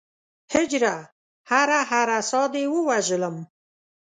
[0.53, 0.95] هجره!
[1.51, 3.35] هره هره ساه دې ووژلم